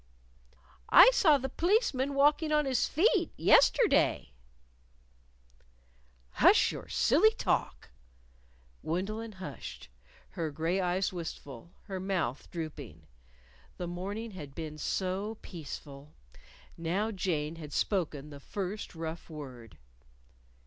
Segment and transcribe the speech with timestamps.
[0.89, 4.33] "I saw the p'liceman walking on his feet yesterday."
[6.31, 7.91] "Hush your silly talk!"
[8.81, 9.89] Gwendolyn hushed,
[10.29, 13.05] her gray eyes wistful, her mouth drooping.
[13.77, 16.15] The morning had been so peaceful.
[16.75, 19.77] Now Jane had spoken the first rough word.